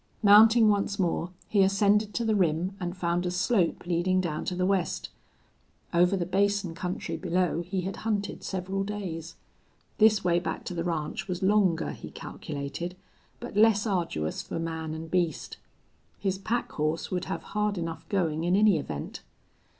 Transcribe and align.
Mounting 0.23 0.67
once 0.67 0.97
more, 0.97 1.29
he 1.47 1.61
ascended 1.61 2.11
to 2.15 2.25
the 2.25 2.33
rim 2.33 2.75
and 2.79 2.97
found 2.97 3.23
a 3.23 3.29
slope 3.29 3.85
leading 3.85 4.19
down 4.19 4.43
to 4.45 4.55
the 4.55 4.65
west. 4.65 5.09
Over 5.93 6.17
the 6.17 6.25
basin 6.25 6.73
country 6.73 7.15
below 7.17 7.61
he 7.61 7.81
had 7.81 7.97
hunted 7.97 8.43
several 8.43 8.83
days. 8.83 9.35
This 9.99 10.23
way 10.23 10.39
back 10.39 10.63
to 10.65 10.73
the 10.73 10.83
ranch 10.83 11.27
was 11.27 11.43
longer, 11.43 11.91
he 11.91 12.09
calculated, 12.09 12.95
but 13.39 13.55
less 13.55 13.85
arduous 13.85 14.41
for 14.41 14.57
man 14.57 14.95
and 14.95 15.11
beast. 15.11 15.57
His 16.17 16.39
pack 16.39 16.71
horse 16.71 17.11
would 17.11 17.25
have 17.25 17.43
hard 17.53 17.77
enough 17.77 18.09
going 18.09 18.43
in 18.43 18.55
any 18.55 18.79
event. 18.79 19.21